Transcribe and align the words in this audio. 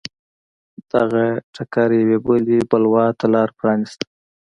دغه 0.91 1.25
ټکر 1.53 1.89
یوې 2.01 2.17
بلې 2.25 2.57
بلوا 2.69 3.05
ته 3.19 3.25
لار 3.33 3.49
پرانېسته. 3.57 4.05